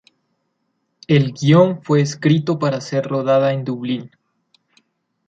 El 1.07 1.31
guion 1.33 1.83
fue 1.83 2.01
escrito 2.01 2.57
para 2.57 2.81
ser 2.81 3.05
rodada 3.05 3.53
en 3.53 3.63
Dublín. 3.63 4.09